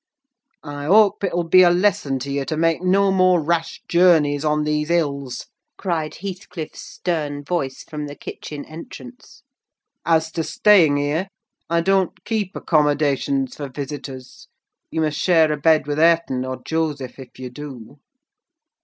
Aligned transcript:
"I 0.63 0.85
hope 0.85 1.23
it 1.23 1.31
will 1.35 1.47
be 1.47 1.61
a 1.61 1.69
lesson 1.69 2.17
to 2.21 2.31
you 2.31 2.43
to 2.45 2.57
make 2.57 2.81
no 2.81 3.11
more 3.11 3.39
rash 3.39 3.83
journeys 3.87 4.43
on 4.43 4.63
these 4.63 4.89
hills," 4.89 5.45
cried 5.77 6.15
Heathcliff's 6.15 6.81
stern 6.81 7.43
voice 7.43 7.83
from 7.83 8.07
the 8.07 8.15
kitchen 8.15 8.65
entrance. 8.65 9.43
"As 10.03 10.31
to 10.31 10.43
staying 10.43 10.97
here, 10.97 11.27
I 11.69 11.81
don't 11.81 12.25
keep 12.25 12.55
accommodations 12.55 13.55
for 13.55 13.69
visitors: 13.69 14.47
you 14.89 15.01
must 15.01 15.19
share 15.19 15.51
a 15.51 15.57
bed 15.57 15.85
with 15.85 15.99
Hareton 15.99 16.45
or 16.45 16.59
Joseph, 16.65 17.19
if 17.19 17.37
you 17.37 17.51
do." 17.51 17.99